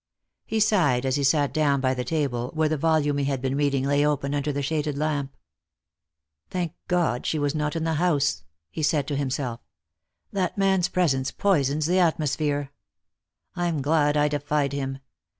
[0.47, 3.55] He sighed as he sat down by the table, where the volume he had been
[3.55, 5.37] reading lay open under the shaded lamp."
[6.49, 9.59] Thank God she was not in the house!" he said to himself."
[10.31, 12.71] That man's presence poisons the atmosphere.
[13.55, 14.97] I'm glad I defied him.